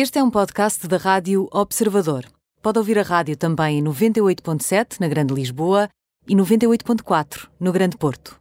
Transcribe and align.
Este 0.00 0.20
é 0.20 0.22
um 0.22 0.30
podcast 0.30 0.86
da 0.86 0.96
Rádio 0.96 1.48
Observador. 1.50 2.24
Pode 2.62 2.78
ouvir 2.78 3.00
a 3.00 3.02
rádio 3.02 3.36
também 3.36 3.80
em 3.80 3.82
98.7 3.82 5.00
na 5.00 5.08
Grande 5.08 5.34
Lisboa 5.34 5.88
e 6.24 6.36
98.4 6.36 7.48
no 7.58 7.72
Grande 7.72 7.96
Porto. 7.96 8.38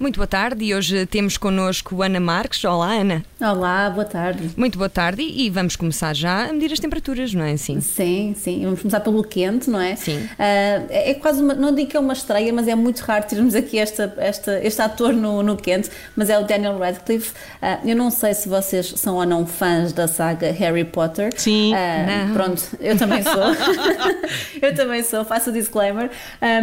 Muito 0.00 0.16
boa 0.16 0.26
tarde 0.26 0.64
e 0.64 0.74
hoje 0.74 1.06
temos 1.06 1.38
connosco 1.38 2.02
Ana 2.02 2.18
Marques. 2.18 2.64
Olá, 2.64 2.94
Ana. 2.94 3.24
Olá, 3.42 3.90
boa 3.90 4.04
tarde. 4.04 4.50
Muito 4.56 4.78
boa 4.78 4.88
tarde 4.88 5.20
e 5.20 5.50
vamos 5.50 5.74
começar 5.74 6.14
já 6.14 6.44
a 6.44 6.52
medir 6.52 6.72
as 6.72 6.78
temperaturas, 6.78 7.34
não 7.34 7.44
é 7.44 7.54
assim? 7.54 7.80
Sim, 7.80 8.36
sim. 8.38 8.62
Vamos 8.62 8.82
começar 8.82 9.00
pelo 9.00 9.24
quente, 9.24 9.68
não 9.68 9.80
é? 9.80 9.96
Sim. 9.96 10.16
Uh, 10.16 10.86
é 10.88 11.12
quase 11.14 11.42
uma, 11.42 11.52
não 11.52 11.74
digo 11.74 11.90
que 11.90 11.96
é 11.96 12.00
uma 12.00 12.12
estreia, 12.12 12.52
mas 12.52 12.68
é 12.68 12.76
muito 12.76 13.00
raro 13.00 13.24
termos 13.26 13.56
aqui 13.56 13.80
esta, 13.80 14.14
esta, 14.18 14.60
este 14.64 14.80
ator 14.80 15.12
no, 15.12 15.42
no 15.42 15.56
quente, 15.56 15.90
mas 16.14 16.30
é 16.30 16.38
o 16.38 16.44
Daniel 16.44 16.78
Radcliffe. 16.78 17.32
Uh, 17.60 17.88
eu 17.88 17.96
não 17.96 18.12
sei 18.12 18.32
se 18.32 18.48
vocês 18.48 18.94
são 18.96 19.16
ou 19.16 19.26
não 19.26 19.44
fãs 19.44 19.92
da 19.92 20.06
saga 20.06 20.52
Harry 20.52 20.84
Potter. 20.84 21.32
Sim. 21.36 21.72
Uh, 21.74 22.32
pronto, 22.34 22.62
eu 22.78 22.96
também 22.96 23.24
sou. 23.24 23.32
eu 24.62 24.72
também 24.76 25.02
sou, 25.02 25.24
faço 25.24 25.50
o 25.50 25.52
disclaimer. 25.52 26.12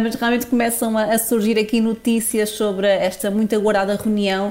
mas 0.02 0.14
realmente 0.14 0.46
começam 0.46 0.96
a, 0.96 1.12
a 1.12 1.18
surgir 1.18 1.58
aqui 1.58 1.78
notícias 1.78 2.48
sobre 2.48 2.86
esta 2.86 3.30
muito 3.30 3.54
aguardada 3.54 3.96
reunião 4.02 4.50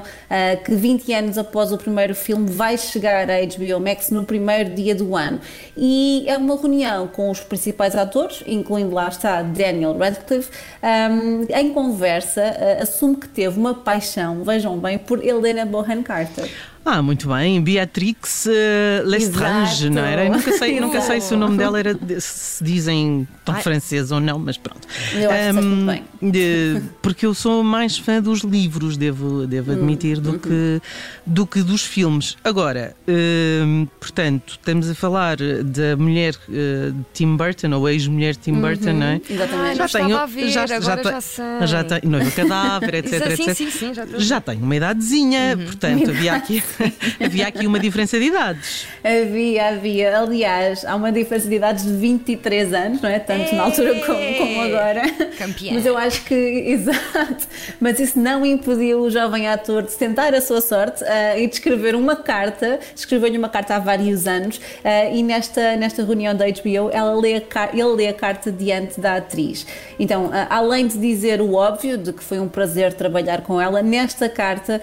que 0.64 0.76
20 0.76 1.12
anos 1.12 1.38
após 1.38 1.72
o 1.72 1.78
primeiro 1.78 2.14
filme 2.20 2.48
vai 2.48 2.76
chegar 2.78 3.28
à 3.30 3.36
HBO 3.40 3.80
Max 3.80 4.10
no 4.10 4.24
primeiro 4.24 4.70
dia 4.74 4.94
do 4.94 5.16
ano. 5.16 5.40
E 5.76 6.24
é 6.26 6.36
uma 6.36 6.56
reunião 6.56 7.08
com 7.08 7.30
os 7.30 7.40
principais 7.40 7.96
atores, 7.96 8.42
incluindo 8.46 8.94
lá 8.94 9.08
está 9.08 9.42
Daniel 9.42 9.96
Radcliffe, 9.96 10.50
um, 10.82 11.46
em 11.52 11.72
conversa 11.72 12.42
uh, 12.42 12.82
assume 12.82 13.16
que 13.16 13.28
teve 13.28 13.58
uma 13.58 13.74
paixão, 13.74 14.44
vejam 14.44 14.78
bem, 14.78 14.98
por 14.98 15.24
Helena 15.24 15.64
Bonham 15.64 16.02
Carter. 16.02 16.50
Ah, 16.84 17.02
muito 17.02 17.28
bem. 17.28 17.60
Beatrix 17.60 18.46
uh, 18.46 19.06
Lestrange, 19.06 19.90
não 19.90 20.02
era? 20.02 20.24
Eu 20.24 20.32
nunca 20.32 20.52
sei, 20.52 20.80
nunca 20.80 21.00
sei 21.02 21.20
se 21.20 21.34
o 21.34 21.36
nome 21.36 21.58
dela 21.58 21.78
era, 21.78 21.96
se 22.18 22.64
dizem 22.64 23.28
tão 23.44 23.54
Ai. 23.54 23.62
francês 23.62 24.10
ou 24.10 24.18
não, 24.20 24.38
mas 24.38 24.56
pronto. 24.56 24.88
Eu 25.14 25.30
acho 25.30 25.58
um, 25.58 25.86
bem. 25.86 26.04
De, 26.22 26.80
porque 27.02 27.26
eu 27.26 27.34
sou 27.34 27.62
mais 27.62 27.98
fã 27.98 28.20
dos 28.20 28.40
livros, 28.40 28.96
devo, 28.96 29.46
devo 29.46 29.72
admitir, 29.72 30.20
do, 30.20 30.32
uhum. 30.32 30.38
que, 30.38 30.82
do 31.26 31.46
que 31.46 31.62
dos 31.62 31.84
filmes. 31.84 32.36
Agora, 32.42 32.94
uh, 33.06 33.86
portanto, 34.00 34.52
estamos 34.52 34.88
a 34.88 34.94
falar 34.94 35.36
da 35.36 35.96
mulher 35.96 36.34
uh, 36.48 36.92
de 36.92 37.04
Tim 37.12 37.36
Burton, 37.36 37.72
ou 37.72 37.88
ex-mulher 37.88 38.32
de 38.32 38.38
Tim 38.38 38.52
uhum. 38.52 38.60
Burton, 38.62 38.92
não 38.94 39.06
é? 39.06 39.20
Exatamente. 39.28 39.76
já 39.76 39.88
tenho, 39.88 40.16
a 40.16 40.26
ver, 40.26 40.48
já, 40.48 40.66
já, 40.66 40.80
já 40.80 41.20
sei. 41.20 41.44
Já 41.66 41.84
noivo 42.04 42.32
cadáver, 42.32 42.94
etc, 43.04 43.12
Isso, 43.12 43.24
etc. 43.24 43.54
Sim, 43.54 43.54
sim, 43.54 43.70
sim, 43.70 43.94
já, 43.94 44.06
já 44.16 44.40
tenho 44.40 44.62
uma 44.62 44.76
idadezinha, 44.76 45.56
uhum. 45.58 45.64
portanto, 45.66 46.10
havia 46.10 46.34
aqui. 46.34 46.62
havia 47.24 47.48
aqui 47.48 47.66
uma 47.66 47.78
diferença 47.78 48.18
de 48.18 48.26
idades. 48.26 48.86
Havia, 49.02 49.68
havia. 49.68 50.18
Aliás, 50.18 50.84
há 50.84 50.94
uma 50.94 51.12
diferença 51.12 51.48
de 51.48 51.54
idades 51.54 51.84
de 51.84 51.92
23 51.92 52.72
anos, 52.72 53.00
não 53.00 53.10
é? 53.10 53.18
Tanto 53.18 53.54
na 53.54 53.64
altura 53.64 53.94
como, 54.00 54.34
como 54.36 54.60
agora. 54.62 55.02
Campeã. 55.38 55.72
Mas 55.74 55.86
eu 55.86 55.96
acho 55.96 56.24
que, 56.24 56.34
exato. 56.68 57.46
Mas 57.80 57.98
isso 57.98 58.18
não 58.18 58.44
impediu 58.44 59.00
o 59.00 59.10
jovem 59.10 59.48
ator 59.48 59.82
de 59.82 59.92
tentar 59.92 60.34
a 60.34 60.40
sua 60.40 60.60
sorte 60.60 61.02
uh, 61.02 61.38
e 61.38 61.46
de 61.46 61.54
escrever 61.54 61.94
uma 61.94 62.16
carta. 62.16 62.78
Escreveu-lhe 62.94 63.38
uma 63.38 63.48
carta 63.48 63.76
há 63.76 63.78
vários 63.78 64.26
anos 64.26 64.56
uh, 64.56 65.14
e 65.14 65.22
nesta, 65.22 65.76
nesta 65.76 66.04
reunião 66.04 66.34
da 66.34 66.46
HBO 66.46 66.90
ela 66.92 67.14
lê 67.14 67.36
a, 67.36 67.68
ele 67.72 67.94
lê 67.94 68.08
a 68.08 68.14
carta 68.14 68.50
diante 68.50 69.00
da 69.00 69.16
atriz. 69.16 69.66
Então, 69.98 70.26
uh, 70.26 70.32
além 70.48 70.86
de 70.86 70.98
dizer 70.98 71.40
o 71.40 71.54
óbvio, 71.54 71.96
de 71.96 72.12
que 72.12 72.22
foi 72.22 72.40
um 72.40 72.48
prazer 72.48 72.92
trabalhar 72.94 73.42
com 73.42 73.60
ela, 73.60 73.82
nesta 73.82 74.28
carta 74.28 74.80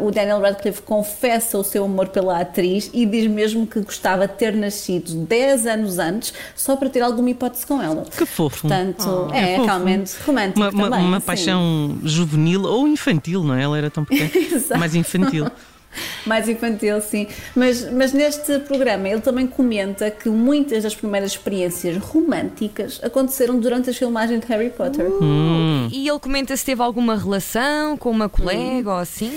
o 0.00 0.10
Daniel 0.10 0.40
Radcliffe 0.40 0.82
confessa 1.18 1.58
o 1.58 1.64
seu 1.64 1.84
amor 1.84 2.08
pela 2.08 2.40
atriz 2.40 2.88
e 2.94 3.04
diz 3.04 3.26
mesmo 3.26 3.66
que 3.66 3.80
gostava 3.80 4.28
de 4.28 4.34
ter 4.34 4.54
nascido 4.54 5.14
10 5.26 5.66
anos 5.66 5.98
antes 5.98 6.32
só 6.54 6.76
para 6.76 6.88
ter 6.88 7.00
alguma 7.00 7.30
hipótese 7.30 7.66
com 7.66 7.82
ela. 7.82 8.04
Que 8.04 8.24
fofo. 8.24 8.60
Portanto, 8.60 9.28
oh, 9.28 9.34
é, 9.34 9.54
é 9.54 9.56
realmente 9.60 10.14
romântico 10.24 10.60
uma, 10.60 10.70
também. 10.70 11.04
Uma, 11.04 11.20
paixão 11.20 11.98
juvenil 12.04 12.62
ou 12.62 12.86
infantil, 12.86 13.42
não 13.42 13.54
é? 13.54 13.64
Ela 13.64 13.78
era 13.78 13.90
tão 13.90 14.04
pequena, 14.04 14.30
mais 14.78 14.94
infantil. 14.94 15.46
mais 16.24 16.48
infantil, 16.48 17.00
sim. 17.00 17.26
Mas, 17.56 17.90
mas 17.90 18.12
neste 18.12 18.60
programa 18.60 19.08
ele 19.08 19.20
também 19.20 19.46
comenta 19.46 20.10
que 20.10 20.28
muitas 20.28 20.84
das 20.84 20.94
primeiras 20.94 21.32
experiências 21.32 21.96
românticas 21.96 23.00
aconteceram 23.02 23.58
durante 23.58 23.90
as 23.90 23.96
filmagens 23.96 24.40
de 24.40 24.46
Harry 24.46 24.70
Potter. 24.70 25.06
Uh, 25.06 25.24
hum. 25.24 25.88
E 25.90 26.08
ele 26.08 26.18
comenta 26.20 26.56
se 26.56 26.64
teve 26.64 26.80
alguma 26.80 27.16
relação 27.16 27.96
com 27.96 28.10
uma 28.10 28.28
colega 28.28 28.90
hum. 28.90 28.94
ou 28.94 29.00
assim? 29.00 29.32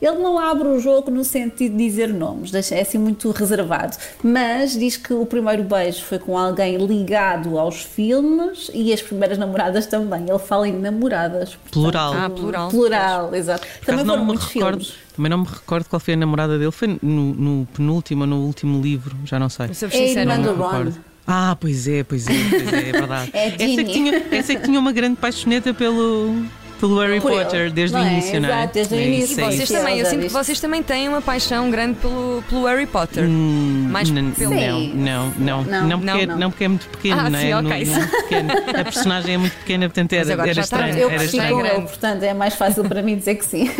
Ele 0.00 0.18
não 0.18 0.38
abre 0.38 0.68
o 0.68 0.78
jogo 0.78 1.10
no 1.10 1.24
sentido 1.24 1.76
de 1.76 1.84
dizer 1.84 2.12
nomes, 2.12 2.50
deixa, 2.50 2.74
é 2.74 2.82
assim 2.82 2.98
muito 2.98 3.30
reservado, 3.30 3.96
mas 4.22 4.72
diz 4.72 4.96
que 4.96 5.12
o 5.12 5.24
primeiro 5.24 5.62
beijo 5.64 6.02
foi 6.04 6.18
com 6.18 6.36
alguém 6.36 6.76
ligado 6.76 7.58
aos 7.58 7.82
filmes 7.82 8.70
e 8.74 8.92
as 8.92 9.00
primeiras 9.00 9.38
namoradas 9.38 9.86
também. 9.86 10.28
Ele 10.28 10.38
fala 10.38 10.68
em 10.68 10.72
namoradas. 10.72 11.50
Portanto, 11.54 11.72
plural. 11.72 12.14
Ah, 12.14 12.30
plural. 12.30 12.68
Plural, 12.70 13.34
exato. 13.34 13.66
também 13.84 14.04
foram 14.04 14.24
muitos 14.24 14.46
recordo, 14.46 14.84
filmes. 14.84 15.04
Também 15.16 15.30
não 15.30 15.38
me 15.38 15.46
recordo 15.46 15.88
qual 15.88 16.00
foi 16.00 16.14
a 16.14 16.16
namorada 16.16 16.58
dele, 16.58 16.72
foi 16.72 16.98
no, 17.00 17.34
no 17.34 17.68
penúltimo 17.74 18.22
ou 18.22 18.26
no 18.26 18.44
último 18.44 18.82
livro, 18.82 19.16
já 19.24 19.38
não 19.38 19.48
sei. 19.48 19.66
É 19.92 20.20
Irmã 20.20 20.40
do 20.40 20.54
Ron. 20.54 20.92
Ah, 21.26 21.56
pois 21.58 21.88
é, 21.88 22.04
pois 22.04 22.26
é, 22.26 22.32
pois 22.50 22.72
é, 22.72 22.88
é 22.88 22.92
verdade. 22.92 23.30
é 23.32 23.46
essa, 23.46 23.56
que 23.56 23.84
tinha, 23.84 24.26
essa 24.30 24.54
que 24.54 24.62
tinha 24.62 24.78
uma 24.78 24.92
grande 24.92 25.16
paixoneta 25.16 25.72
pelo, 25.72 26.44
pelo 26.84 27.00
Harry 27.00 27.20
Por 27.20 27.32
Potter 27.32 27.60
ele. 27.62 27.70
desde 27.70 27.96
não 27.96 28.04
o 28.04 28.06
início, 28.06 28.36
é? 28.36 28.40
não 28.40 28.48
é? 28.48 28.52
Exato, 28.52 28.74
desde 28.74 28.94
o 28.94 28.98
é 28.98 29.06
início. 29.06 29.40
É 29.40 29.44
vocês 29.44 29.68
também, 29.68 29.98
eu 29.98 30.06
sinto 30.06 30.22
que 30.22 30.32
vocês 30.32 30.60
também 30.60 30.82
têm 30.82 31.08
uma 31.08 31.22
paixão 31.22 31.70
grande 31.70 31.98
pelo, 31.98 32.44
pelo 32.48 32.66
Harry 32.66 32.86
Potter. 32.86 33.24
Hum, 33.24 33.88
Mais 33.90 34.10
pelo... 34.10 34.50
Não, 34.94 35.30
não, 35.30 35.32
não, 35.38 35.64
não, 35.64 35.88
não, 35.88 36.00
porque, 36.00 36.26
não, 36.26 36.38
não. 36.38 36.50
porque 36.50 36.64
é 36.64 36.68
muito 36.68 36.88
pequeno, 36.88 37.20
ah, 37.20 37.30
não 37.30 37.38
é? 37.38 37.42
Sim, 37.42 37.54
okay. 37.54 37.84
no, 37.84 38.06
pequeno. 38.08 38.52
A 38.80 38.84
personagem 38.84 39.34
é 39.34 39.38
muito 39.38 39.56
pequena, 39.56 39.88
portanto 39.88 40.12
era, 40.12 40.32
era 40.32 40.60
estranho. 40.60 40.98
Eu 40.98 41.10
era 41.10 41.24
estranho. 41.24 41.56
com 41.56 41.66
ele, 41.66 41.80
portanto 41.82 42.22
é 42.22 42.34
mais 42.34 42.54
fácil 42.54 42.84
para 42.84 43.02
mim 43.02 43.16
dizer 43.16 43.36
que 43.36 43.46
sim. 43.46 43.70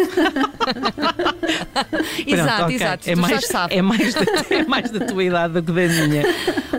exato, 2.27 2.65
okay. 2.65 2.77
exato. 2.77 3.11
É 3.11 3.15
mais, 3.15 3.51
é, 3.71 3.83
mais 3.83 4.15
da, 4.15 4.21
é 4.51 4.65
mais 4.65 4.91
da 4.91 5.01
tua 5.01 5.25
idade 5.25 5.61
do 5.61 5.75
que 5.75 5.89
da 5.89 6.07
minha. 6.07 6.25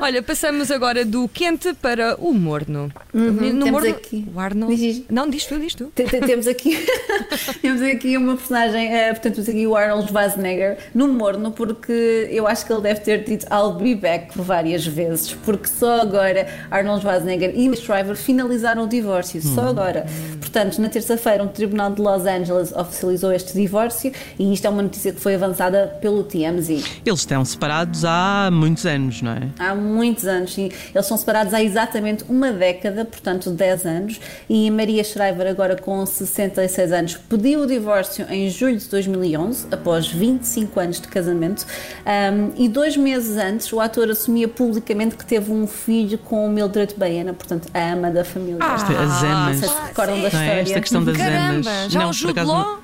Olha, 0.02 0.24
passamos 0.24 0.72
agora 0.72 1.06
do 1.06 1.28
quente 1.28 1.74
para 1.75 2.16
o 2.18 2.34
morno. 2.34 2.92
Uhum, 3.16 3.31
no 3.31 3.64
temos 3.64 3.72
morno, 3.72 3.90
aqui. 3.90 4.28
O 4.36 4.40
Arnold. 4.40 4.76
Diz, 4.76 5.03
Não, 5.09 5.30
diz 5.30 5.46
tu, 5.46 5.58
diz 5.58 5.74
tu. 5.74 5.86
Temos 5.96 6.48
aqui, 6.48 6.78
temos 7.62 7.81
aqui 7.81 8.18
uma 8.18 8.36
personagem, 8.36 8.90
uh, 8.90 9.08
portanto, 9.12 9.36
temos 9.36 9.50
aqui 9.50 9.66
o 9.66 9.74
Arnold 9.74 10.09
Schwarzenegger 10.09 10.78
no 10.94 11.08
morno, 11.08 11.52
porque 11.52 12.28
eu 12.30 12.46
acho 12.46 12.66
que 12.66 12.74
ele 12.74 12.81
deve 12.81 13.00
ter 13.00 13.24
dito 13.24 13.46
I'll 13.46 13.75
be 13.75 13.96
back 13.96 14.38
várias 14.38 14.86
vezes, 14.86 15.31
porque 15.46 15.70
só 15.70 16.02
agora 16.02 16.46
Arnold 16.70 17.04
Schwarzenegger 17.04 17.54
e 17.56 17.70
Miss 17.70 17.80
Shriver 17.80 18.18
finalizaram 18.18 18.84
o 18.84 18.88
divórcio, 18.88 19.42
só 19.42 19.62
hum. 19.62 19.70
agora. 19.70 20.06
Portanto, 20.42 20.81
na 20.81 20.90
terça-feira, 20.90 21.42
um 21.42 21.48
tribunal 21.48 21.92
de 21.92 22.02
Los 22.02 22.25
Angeles 22.25 22.74
oficializou 22.74 23.31
este 23.31 23.54
divórcio 23.54 24.12
e 24.38 24.54
isto 24.54 24.66
é 24.66 24.70
uma 24.70 24.81
notícia 24.81 25.14
que 25.14 25.22
foi 25.22 25.36
avançada 25.36 25.98
pelo 26.02 26.22
TMZ. 26.24 26.70
Eles 27.06 27.20
estão 27.20 27.46
separados 27.46 28.04
há 28.04 28.50
muitos 28.52 28.86
anos, 28.86 29.22
não 29.22 29.31
é? 29.31 29.50
Há 29.58 29.74
muitos 29.74 30.25
anos, 30.25 30.54
sim. 30.54 30.70
Eles 30.94 31.06
são 31.06 31.18
separados 31.18 31.54
há 31.54 31.64
exatamente 31.64 32.25
uma 32.28 32.52
década, 32.52 33.05
portanto 33.06 33.50
10 33.50 33.86
anos, 33.86 34.20
e 34.50 34.70
Maria 34.72 35.04
Shriver, 35.04 35.48
agora 35.48 35.76
com 35.76 36.06
66 36.06 36.92
anos, 36.92 37.16
pediu 37.30 37.62
o 37.62 37.68
divórcio 37.68 38.26
em 38.30 38.50
julho 38.50 38.78
de 38.78 38.88
2011, 38.90 39.68
após 39.72 40.08
25 40.08 40.80
anos 40.80 41.00
de 41.00 41.08
casamento, 41.08 41.66
um, 42.06 42.52
e 42.56 42.68
dois 42.68 42.98
meses 42.98 43.38
antes 43.38 43.72
o 43.72 43.80
ator 43.80 44.10
assumia 44.10 44.48
publicamente 44.48 45.16
que 45.16 45.25
teve 45.25 45.52
um 45.52 45.68
filho 45.68 46.18
com 46.18 46.48
Mildred 46.50 46.96
Baena, 46.98 47.34
portanto 47.34 47.68
a 47.74 47.94
ama 47.94 48.12
da 48.12 48.24
família. 48.24 48.57
Ah, 48.62 48.75
as 48.75 49.24
amas. 49.24 49.58
Vocês 49.58 49.72
se 49.72 49.81
recordam 49.88 50.22
da 50.22 50.28
história? 50.28 50.50
É? 50.50 50.62
Esta 50.62 50.81
questão 50.81 51.04
das 51.04 51.18
Caramba, 51.18 51.69
amas. 51.69 51.92
Já 51.92 52.00
não, 52.00 52.10
o 52.10 52.13
Jude 52.13 52.42
Law? 52.42 52.80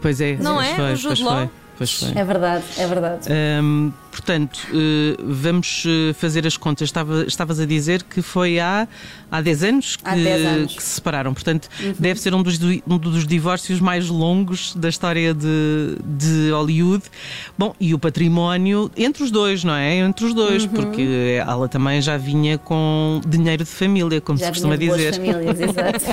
Pois 0.00 0.20
é, 0.20 0.36
não 0.36 0.60
é? 0.60 0.74
Foi, 0.74 0.92
o 0.92 0.96
Jude 0.96 1.22
Law? 1.22 1.50
Pois 1.76 1.92
foi. 1.92 2.12
É 2.14 2.24
verdade, 2.24 2.64
é 2.76 2.86
verdade. 2.86 3.28
Um, 3.62 3.92
portanto, 4.10 4.58
uh, 4.70 5.22
vamos 5.24 5.84
eh, 5.86 6.12
fazer 6.12 6.46
as 6.46 6.56
contas. 6.56 6.88
Estava, 6.88 7.24
estavas 7.24 7.58
a 7.58 7.66
dizer 7.66 8.04
que 8.04 8.22
foi 8.22 8.60
há, 8.60 8.86
há 9.30 9.40
10 9.40 9.64
anos 9.64 9.96
que, 9.96 10.04
10 10.04 10.46
anos. 10.46 10.76
que 10.76 10.82
se 10.82 10.90
separaram. 10.90 11.34
Portanto, 11.34 11.68
uhum. 11.80 11.94
deve 11.98 12.20
ser 12.20 12.32
um 12.32 12.42
dos, 12.42 12.60
um 12.86 12.98
dos 12.98 13.26
divórcios 13.26 13.80
mais 13.80 14.08
longos 14.08 14.74
da 14.76 14.88
história 14.88 15.34
de, 15.34 15.96
de 16.04 16.50
Hollywood. 16.52 17.02
Bom, 17.58 17.74
e 17.80 17.92
o 17.92 17.98
património 17.98 18.90
entre 18.96 19.24
os 19.24 19.32
dois, 19.32 19.64
não 19.64 19.74
é? 19.74 19.96
Entre 19.96 20.24
os 20.24 20.32
dois, 20.32 20.64
uhum. 20.64 20.68
porque 20.70 21.40
ela 21.44 21.68
também 21.68 22.00
já 22.00 22.16
vinha 22.16 22.56
com 22.56 23.20
dinheiro 23.26 23.64
de 23.64 23.70
família, 23.70 24.20
como 24.20 24.38
já 24.38 24.46
se 24.46 24.52
costuma 24.52 24.76
vinha 24.76 24.94
dizer. 24.94 25.14
famílias, 25.14 25.60
exato. 25.60 26.04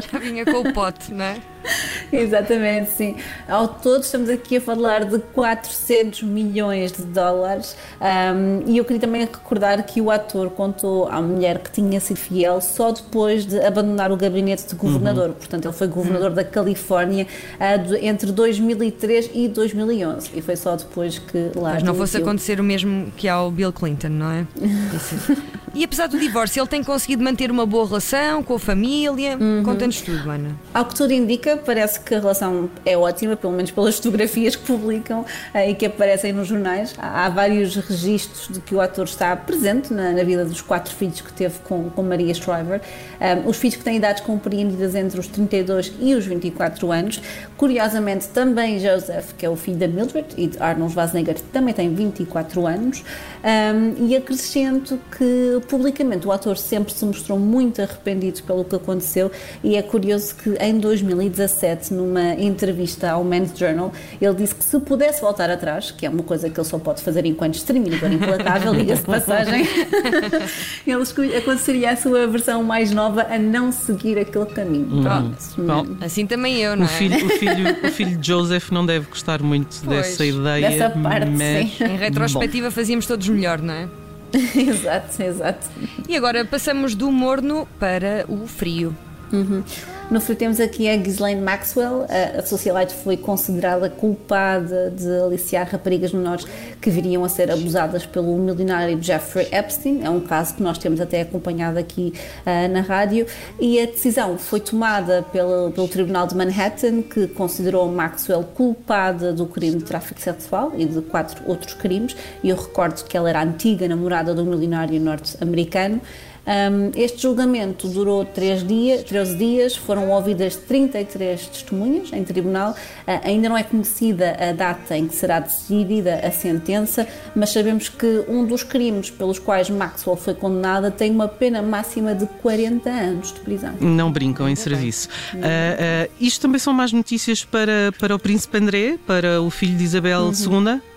já 0.10 0.18
vinha 0.18 0.44
com 0.46 0.60
o 0.60 0.72
pote, 0.72 1.12
não 1.12 1.24
é? 1.24 1.36
Exatamente, 2.12 2.90
sim. 2.90 3.16
Ao 3.48 3.68
todo 3.68 4.02
estamos 4.02 4.28
aqui 4.28 4.56
a 4.56 4.60
falar 4.60 5.04
de 5.04 5.18
400 5.18 6.22
milhões 6.22 6.92
de 6.92 7.02
dólares 7.02 7.76
um, 8.00 8.70
e 8.70 8.78
eu 8.78 8.84
queria 8.84 9.00
também 9.00 9.22
recordar 9.22 9.82
que 9.84 10.00
o 10.00 10.10
ator 10.10 10.50
contou 10.50 11.08
à 11.08 11.20
mulher 11.20 11.58
que 11.58 11.70
tinha 11.70 11.98
sido 12.00 12.16
fiel 12.16 12.60
só 12.60 12.92
depois 12.92 13.46
de 13.46 13.60
abandonar 13.60 14.12
o 14.12 14.16
gabinete 14.16 14.66
de 14.66 14.74
governador. 14.74 15.28
Uhum. 15.28 15.34
Portanto, 15.34 15.64
ele 15.66 15.74
foi 15.74 15.86
governador 15.86 16.30
uhum. 16.30 16.36
da 16.36 16.44
Califórnia 16.44 17.26
uh, 17.54 17.94
entre 18.00 18.32
2003 18.32 19.30
e 19.34 19.48
2011 19.48 20.30
e 20.34 20.42
foi 20.42 20.56
só 20.56 20.76
depois 20.76 21.18
que 21.18 21.50
lá... 21.56 21.74
Mas 21.74 21.82
não 21.82 21.94
fosse 21.94 22.16
acontecer 22.16 22.60
o 22.60 22.64
mesmo 22.64 23.12
que 23.16 23.28
ao 23.28 23.50
Bill 23.50 23.72
Clinton, 23.72 24.08
não 24.08 24.30
é? 24.30 24.46
e 25.74 25.84
apesar 25.84 26.06
do 26.06 26.18
divórcio, 26.18 26.60
ele 26.60 26.68
tem 26.68 26.82
conseguido 26.82 27.22
manter 27.22 27.50
uma 27.50 27.66
boa 27.66 27.86
relação 27.86 28.42
com 28.42 28.54
a 28.54 28.58
família? 28.58 29.36
Uhum. 29.38 29.62
Conta-nos 29.64 30.00
tudo, 30.00 30.30
Ana. 30.30 30.50
Ao 30.72 30.84
que 30.84 30.94
tudo 30.94 31.12
indica, 31.12 31.56
parece 31.56 31.98
que 32.00 32.14
a 32.14 32.20
relação 32.20 32.70
é 32.86 32.96
ótima, 32.96 33.36
pelo 33.36 33.52
menos 33.52 33.70
pelas 33.70 33.96
fotografias 33.98 34.54
que 34.54 34.64
publicam 34.64 35.22
uh, 35.22 35.58
e 35.68 35.74
que 35.74 35.86
aparecem 35.86 36.32
nos 36.32 36.46
jornais. 36.46 36.94
Há, 36.96 37.26
há, 37.26 37.28
vários 37.28 37.74
registros 37.74 38.48
de 38.48 38.60
que 38.60 38.74
o 38.74 38.80
ator 38.80 39.04
está 39.04 39.34
presente 39.34 39.92
na, 39.92 40.12
na 40.12 40.22
vida 40.22 40.44
dos 40.44 40.60
quatro 40.60 40.94
filhos 40.94 41.20
que 41.20 41.32
teve 41.32 41.58
com, 41.64 41.90
com 41.90 42.02
Maria 42.02 42.32
Shriver. 42.32 42.80
Um, 43.20 43.48
os 43.48 43.56
filhos 43.56 43.76
que 43.76 43.82
têm 43.82 43.96
idades 43.96 44.22
compreendidas 44.22 44.94
entre 44.94 45.18
os 45.18 45.26
32 45.26 45.92
e 46.00 46.14
os 46.14 46.24
24 46.24 46.92
anos. 46.92 47.20
Curiosamente, 47.56 48.28
também 48.28 48.78
Joseph, 48.78 49.32
que 49.36 49.44
é 49.44 49.50
o 49.50 49.56
filho 49.56 49.76
da 49.76 49.88
Mildred 49.88 50.26
e 50.36 50.46
de 50.46 50.58
Arnold 50.58 50.92
Schwarzenegger, 50.92 51.40
também 51.52 51.74
tem 51.74 51.92
24 51.92 52.66
anos. 52.66 53.02
Um, 53.42 54.06
e 54.06 54.16
acrescento 54.16 54.98
que 55.16 55.60
publicamente 55.64 56.26
o 56.26 56.32
ator 56.32 56.56
sempre 56.56 56.92
se 56.92 57.04
mostrou 57.04 57.38
muito 57.38 57.80
arrependido 57.80 58.42
pelo 58.42 58.64
que 58.64 58.76
aconteceu 58.76 59.30
e 59.62 59.76
é 59.76 59.82
curioso 59.82 60.34
que 60.36 60.50
em 60.60 60.78
2017, 60.78 61.92
numa 61.92 62.34
entrevista 62.34 63.10
ao 63.10 63.24
Men's 63.24 63.56
Journal, 63.56 63.92
ele 64.20 64.34
disse 64.34 64.54
que 64.54 64.64
se 64.64 64.78
pudesse 64.80 65.20
voltar 65.20 65.50
atrás, 65.50 65.90
que 65.90 66.06
é 66.06 66.10
uma 66.10 66.22
coisa 66.22 66.48
que 66.48 66.58
ele 66.58 66.66
só 66.66 66.78
pode 66.78 67.02
fazer 67.02 67.24
enquanto 67.26 67.54
exterminador 67.54 68.12
implacável, 68.12 68.74
diga-se 68.76 69.02
de 69.02 69.06
passagem, 69.06 69.66
ele 70.86 71.36
aconselharia 71.36 71.90
a 71.90 71.96
sua 71.96 72.26
versão 72.26 72.62
mais 72.62 72.90
nova 72.90 73.26
a 73.28 73.38
não 73.38 73.72
seguir 73.72 74.18
aquele 74.18 74.46
caminho. 74.46 74.88
Hum. 74.90 75.02
Pronto. 75.02 75.36
Bom, 75.58 75.96
assim 76.04 76.26
também 76.26 76.58
eu, 76.58 76.76
não 76.76 76.84
o 76.84 76.88
é? 76.88 76.92
Filho, 76.92 77.26
o, 77.26 77.30
filho, 77.30 77.76
o 77.84 77.90
filho 77.90 78.16
de 78.16 78.26
Joseph 78.26 78.70
não 78.70 78.84
deve 78.84 79.06
gostar 79.06 79.42
muito 79.42 79.76
pois, 79.84 79.98
dessa 79.98 80.24
ideia. 80.24 80.70
Dessa 80.70 80.90
parte, 80.90 81.30
mas... 81.30 81.70
sim. 81.70 81.84
Em 81.84 81.96
retrospectiva 81.96 82.70
fazíamos 82.70 83.06
todos 83.06 83.28
melhor, 83.28 83.60
não 83.60 83.74
é? 83.74 83.88
exato, 84.56 85.22
exato. 85.22 85.66
E 86.08 86.16
agora 86.16 86.44
passamos 86.44 86.94
do 86.94 87.10
morno 87.10 87.68
para 87.78 88.24
o 88.28 88.46
frio. 88.46 88.96
Uhum. 89.32 89.62
No 90.10 90.20
fim, 90.20 90.34
temos 90.34 90.60
aqui 90.60 90.86
a 90.88 90.96
Ghislaine 90.96 91.40
Maxwell. 91.40 92.06
A, 92.08 92.40
a 92.40 92.46
socialite 92.46 92.94
foi 92.94 93.16
considerada 93.16 93.88
culpada 93.88 94.90
de 94.90 95.08
aliciar 95.22 95.66
raparigas 95.66 96.12
menores 96.12 96.46
que 96.80 96.90
viriam 96.90 97.24
a 97.24 97.28
ser 97.28 97.50
abusadas 97.50 98.04
pelo 98.04 98.36
milionário 98.36 99.02
Jeffrey 99.02 99.48
Epstein. 99.50 100.04
É 100.04 100.10
um 100.10 100.20
caso 100.20 100.56
que 100.56 100.62
nós 100.62 100.76
temos 100.76 101.00
até 101.00 101.22
acompanhado 101.22 101.78
aqui 101.78 102.12
uh, 102.46 102.70
na 102.70 102.82
rádio. 102.82 103.26
E 103.58 103.80
a 103.80 103.86
decisão 103.86 104.36
foi 104.36 104.60
tomada 104.60 105.24
pelo, 105.32 105.72
pelo 105.72 105.88
Tribunal 105.88 106.26
de 106.26 106.36
Manhattan, 106.36 107.00
que 107.00 107.26
considerou 107.28 107.90
Maxwell 107.90 108.44
culpada 108.54 109.32
do 109.32 109.46
crime 109.46 109.78
de 109.78 109.84
tráfico 109.84 110.20
sexual 110.20 110.72
e 110.76 110.84
de 110.84 111.00
quatro 111.00 111.42
outros 111.46 111.72
crimes. 111.72 112.14
E 112.42 112.50
eu 112.50 112.56
recordo 112.56 113.02
que 113.04 113.16
ela 113.16 113.30
era 113.30 113.42
antiga 113.42 113.88
namorada 113.88 114.34
do 114.34 114.44
milionário 114.44 115.00
norte-americano. 115.00 116.02
Um, 116.46 116.90
este 116.94 117.22
julgamento 117.22 117.88
durou 117.88 118.22
três 118.22 118.66
dias, 118.66 119.02
13 119.04 119.36
dias, 119.36 119.76
foram 119.76 119.93
ouvidas 120.08 120.56
33 120.56 121.46
testemunhas 121.48 122.12
em 122.12 122.24
tribunal. 122.24 122.72
Uh, 122.72 123.20
ainda 123.24 123.48
não 123.48 123.56
é 123.56 123.62
conhecida 123.62 124.36
a 124.38 124.52
data 124.52 124.96
em 124.96 125.06
que 125.06 125.14
será 125.14 125.40
decidida 125.40 126.16
a 126.16 126.30
sentença, 126.30 127.06
mas 127.34 127.50
sabemos 127.50 127.88
que 127.88 128.24
um 128.28 128.44
dos 128.44 128.62
crimes 128.62 129.10
pelos 129.10 129.38
quais 129.38 129.70
Maxwell 129.70 130.16
foi 130.16 130.34
condenada 130.34 130.90
tem 130.90 131.10
uma 131.10 131.28
pena 131.28 131.62
máxima 131.62 132.14
de 132.14 132.26
40 132.26 132.90
anos 132.90 133.32
de 133.32 133.40
prisão. 133.40 133.74
Não 133.80 134.10
brincam 134.10 134.48
em 134.48 134.54
serviço. 134.56 135.08
Uh, 135.34 135.38
uh, 135.38 136.12
isto 136.20 136.42
também 136.42 136.58
são 136.58 136.72
más 136.72 136.92
notícias 136.92 137.44
para, 137.44 137.92
para 137.98 138.14
o 138.14 138.18
príncipe 138.18 138.58
André, 138.58 138.98
para 139.06 139.40
o 139.40 139.50
filho 139.50 139.76
de 139.76 139.84
Isabel 139.84 140.22
uhum. 140.22 140.66
II? 140.66 140.93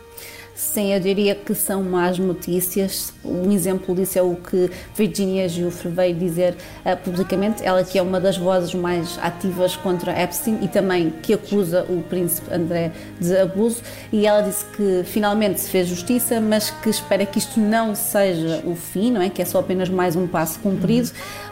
Sim, 0.57 0.91
eu 0.91 0.99
diria 0.99 1.35
que 1.35 1.53
são 1.53 1.83
más 1.83 2.17
notícias. 2.17 3.13
Um 3.23 3.51
exemplo 3.51 3.93
disso 3.93 4.17
é 4.17 4.23
o 4.23 4.33
que 4.33 4.71
Virginia 4.95 5.47
Giuffre 5.47 5.87
veio 5.87 6.15
dizer 6.15 6.55
uh, 6.83 6.97
publicamente, 6.97 7.63
ela 7.63 7.83
que 7.83 7.99
é 7.99 8.01
uma 8.01 8.19
das 8.19 8.39
vozes 8.39 8.73
mais 8.73 9.19
ativas 9.21 9.75
contra 9.75 10.19
Epstein 10.19 10.57
e 10.63 10.67
também 10.67 11.11
que 11.21 11.31
acusa 11.35 11.85
o 11.87 12.01
príncipe 12.01 12.51
André 12.51 12.91
de 13.21 13.37
abuso. 13.37 13.83
E 14.11 14.25
ela 14.25 14.41
disse 14.41 14.65
que 14.75 15.03
finalmente 15.05 15.59
se 15.59 15.69
fez 15.69 15.87
justiça, 15.89 16.41
mas 16.41 16.71
que 16.71 16.89
espera 16.89 17.23
que 17.23 17.37
isto 17.37 17.59
não 17.59 17.93
seja 17.93 18.63
o 18.65 18.75
fim, 18.75 19.11
não 19.11 19.21
é? 19.21 19.29
Que 19.29 19.43
é 19.43 19.45
só 19.45 19.59
apenas 19.59 19.89
mais 19.89 20.15
um 20.15 20.25
passo 20.25 20.57
cumprido. 20.61 21.11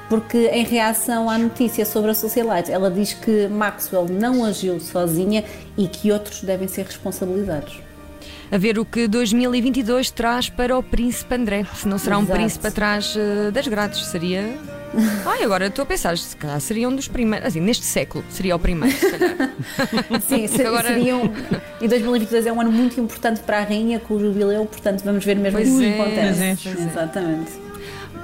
Porque, 0.10 0.48
em 0.48 0.66
reação 0.66 1.30
à 1.30 1.38
notícia 1.38 1.86
sobre 1.86 2.10
a 2.10 2.16
Socialite, 2.16 2.72
ela 2.72 2.90
diz 2.90 3.14
que 3.14 3.48
Maxwell 3.50 4.08
não 4.10 4.44
agiu 4.44 4.80
sozinha 4.80 5.44
e 5.78 5.88
que 5.88 6.12
outros 6.12 6.42
devem 6.42 6.68
ser 6.68 6.86
responsabilizados 6.86 7.85
a 8.52 8.58
ver 8.58 8.78
o 8.80 8.86
que 8.86 9.08
2022 9.08 10.12
traz 10.12 10.50
para 10.50 10.78
o 10.78 10.84
Príncipe 10.84 11.36
André. 11.36 11.66
Se 11.76 11.88
não 11.88 11.98
será 11.98 12.18
um 12.18 12.24
Exato. 12.24 12.38
príncipe 12.38 12.68
atrás 12.68 13.16
uh, 13.16 13.52
das 13.52 13.68
grades, 13.68 14.06
seria. 14.06 14.58
Ai, 15.26 15.44
agora 15.44 15.68
estou 15.68 15.84
a 15.84 15.86
pensar, 15.86 16.18
se 16.18 16.36
calhar 16.38 16.60
seria 16.62 16.88
um 16.88 16.96
dos 16.96 17.08
primeiros, 17.08 17.48
assim, 17.48 17.60
neste 17.60 17.86
século 17.86 18.24
seria 18.30 18.56
o 18.56 18.60
primeiro, 18.60 18.96
se 18.96 19.12
calhar. 19.12 19.52
Sim, 20.28 20.48
ser, 20.48 20.68
agora... 20.68 20.88
seria 20.88 21.18
um, 21.18 21.30
e 21.82 21.88
2022 21.88 22.46
é 22.46 22.54
um 22.54 22.62
ano 22.62 22.72
muito 22.72 23.00
importante 23.00 23.42
para 23.42 23.60
a 23.60 23.64
rainha 23.64 24.00
com 24.00 24.14
o 24.14 24.20
jubileu, 24.20 24.66
portanto 24.66 25.04
vamos 25.04 25.26
ver 25.26 25.36
mesmo 25.36 25.58
pois 25.58 25.70
o 25.70 25.80
que 25.80 25.86
é, 25.86 26.02
acontece. 26.02 26.64
Pois 26.64 26.80
é. 26.80 26.90
Exatamente. 26.90 27.52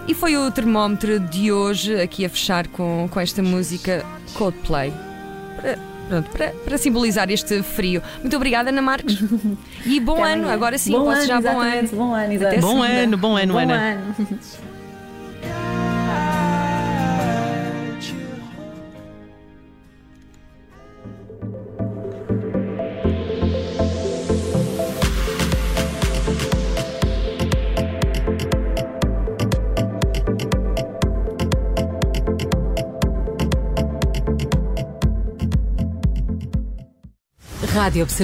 E 0.08 0.14
foi 0.14 0.36
o 0.38 0.50
termómetro 0.50 1.20
de 1.20 1.52
hoje, 1.52 2.00
aqui 2.00 2.26
a 2.26 2.30
fechar 2.30 2.68
com, 2.68 3.08
com 3.12 3.20
esta 3.20 3.44
música 3.44 4.06
Coldplay. 4.34 4.94
Pronto, 6.08 6.30
para, 6.30 6.50
para 6.50 6.78
simbolizar 6.78 7.30
este 7.32 7.64
frio. 7.64 8.02
Muito 8.20 8.36
obrigada, 8.36 8.70
Ana 8.70 8.82
Marques. 8.82 9.18
E 9.86 10.00
bom 10.00 10.22
ano, 10.24 10.50
agora 10.50 10.78
sim, 10.78 10.92
bom 10.92 11.06
posso 11.06 11.20
ano, 11.20 11.28
já 11.28 11.42
bom 11.42 11.60
ano. 11.60 11.90
Bom 11.94 12.14
ano, 12.14 12.34
exatamente. 12.34 12.62
Bom 12.62 12.84
ano, 12.84 13.18
bom 13.18 13.38
ano, 13.38 13.54
bom 13.54 13.60
Ana. 13.60 13.92
Ano. 13.92 14.16
Rádio 37.82 38.04
Observador. 38.04 38.22